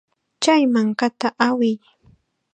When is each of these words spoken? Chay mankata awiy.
Chay 0.43 0.61
mankata 0.73 1.27
awiy. 1.47 1.75